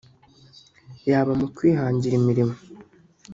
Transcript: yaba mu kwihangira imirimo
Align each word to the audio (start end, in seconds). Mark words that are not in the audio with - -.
yaba 1.09 1.31
mu 1.39 1.47
kwihangira 1.55 2.13
imirimo 2.19 2.55